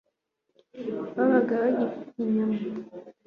[1.15, 2.57] babaga bagiteka inyama